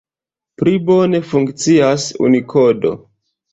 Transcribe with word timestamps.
Pli 0.61 0.73
bone 0.87 1.21
funkcias 1.33 2.09
Unikodo. 2.29 2.97